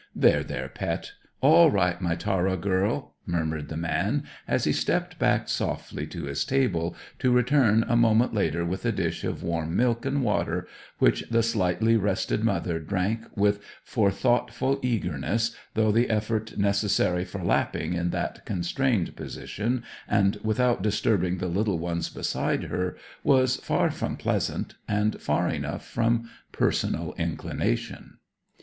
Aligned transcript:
"There, 0.15 0.43
there, 0.43 0.67
pet; 0.67 1.11
all 1.41 1.69
right, 1.69 2.01
my 2.01 2.15
Tara 2.15 2.57
girl," 2.57 3.13
murmured 3.27 3.69
the 3.69 3.77
man, 3.77 4.23
as 4.47 4.63
he 4.63 4.71
stepped 4.73 5.19
back 5.19 5.47
softly 5.47 6.07
to 6.07 6.23
his 6.23 6.43
table, 6.43 6.95
to 7.19 7.31
return 7.31 7.85
a 7.87 7.95
moment 7.95 8.33
later 8.33 8.65
with 8.65 8.83
a 8.83 8.91
dish 8.91 9.23
of 9.23 9.43
warm 9.43 9.75
milk 9.77 10.03
and 10.03 10.23
water, 10.23 10.67
which 10.97 11.25
the 11.29 11.43
slightly 11.43 11.97
rested 11.97 12.43
mother 12.43 12.79
drank 12.79 13.25
with 13.37 13.61
forethoughtful 13.83 14.79
eagerness, 14.81 15.55
though 15.75 15.91
the 15.91 16.09
effort 16.09 16.57
necessary 16.57 17.23
for 17.23 17.43
lapping 17.43 17.93
in 17.93 18.09
that 18.09 18.43
constrained 18.43 19.15
position, 19.15 19.83
and 20.07 20.37
without 20.41 20.81
disturbing 20.81 21.37
the 21.37 21.47
little 21.47 21.77
ones 21.77 22.09
beside 22.09 22.63
her, 22.63 22.97
was 23.23 23.57
far 23.57 23.91
from 23.91 24.17
pleasant, 24.17 24.73
and 24.87 25.21
far 25.21 25.47
enough 25.47 25.85
from 25.87 26.27
personal 26.51 27.13
inclination. 27.19 28.17